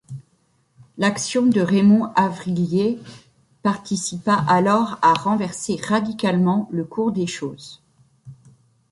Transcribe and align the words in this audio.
L'action 0.97 1.45
de 1.45 1.61
Raymond 1.61 2.05
Avrillier 2.15 2.97
participa 3.61 4.33
alors 4.33 4.97
à 5.03 5.13
renverser 5.13 5.75
radicalement 5.79 6.67
le 6.71 6.85
cours 6.85 7.11
des 7.11 7.27
choses. 7.27 7.83